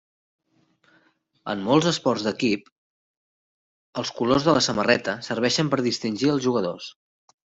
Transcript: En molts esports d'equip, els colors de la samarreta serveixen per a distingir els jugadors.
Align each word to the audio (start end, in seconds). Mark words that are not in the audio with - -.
En 1.51 1.59
molts 1.67 1.89
esports 1.91 2.23
d'equip, 2.27 2.71
els 4.03 4.13
colors 4.21 4.49
de 4.49 4.57
la 4.57 4.65
samarreta 4.69 5.17
serveixen 5.31 5.69
per 5.75 5.81
a 5.83 5.87
distingir 5.91 6.33
els 6.37 6.45
jugadors. 6.49 6.91